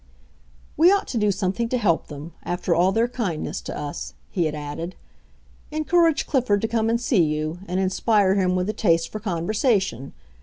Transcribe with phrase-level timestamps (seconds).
[0.77, 4.45] "We ought to do something to help them, after all their kindness to us," he
[4.45, 4.95] had added.
[5.69, 10.13] "Encourage Clifford to come and see you, and inspire him with a taste for conversation.